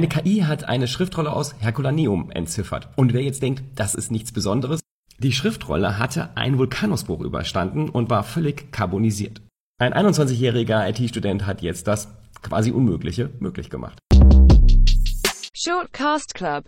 Eine 0.00 0.08
KI 0.08 0.44
hat 0.46 0.64
eine 0.64 0.88
Schriftrolle 0.88 1.30
aus 1.30 1.56
Herculaneum 1.60 2.30
entziffert. 2.30 2.88
Und 2.96 3.12
wer 3.12 3.20
jetzt 3.20 3.42
denkt, 3.42 3.62
das 3.74 3.94
ist 3.94 4.10
nichts 4.10 4.32
Besonderes, 4.32 4.80
die 5.18 5.30
Schriftrolle 5.30 5.98
hatte 5.98 6.34
einen 6.38 6.56
Vulkanausbruch 6.56 7.20
überstanden 7.20 7.90
und 7.90 8.08
war 8.08 8.24
völlig 8.24 8.72
carbonisiert. 8.72 9.42
Ein 9.78 9.92
21-jähriger 9.92 10.88
IT-Student 10.88 11.44
hat 11.44 11.60
jetzt 11.60 11.86
das 11.86 12.08
quasi 12.40 12.70
Unmögliche 12.70 13.28
möglich 13.40 13.68
gemacht. 13.68 13.98
Shortcast 15.52 16.32
Club 16.32 16.58